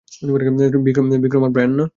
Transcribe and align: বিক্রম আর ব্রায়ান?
বিক্রম 1.23 1.43
আর 1.43 1.51
ব্রায়ান? 1.51 1.81